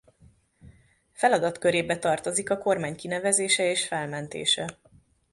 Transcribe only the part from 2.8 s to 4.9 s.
kinevezése és felmentése.